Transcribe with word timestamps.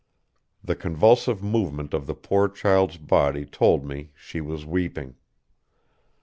The 0.63 0.75
convulsive 0.75 1.43
movement 1.43 1.93
of 1.93 2.07
the 2.07 2.15
poor 2.15 2.49
child's 2.49 2.97
body 2.97 3.45
told 3.45 3.85
me 3.85 4.09
she 4.15 4.41
was 4.41 4.65
weeping. 4.65 5.13